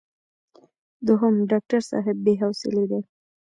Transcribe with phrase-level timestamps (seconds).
[1.07, 3.01] دوهم: ډاکټر صاحب بې حوصلې دی.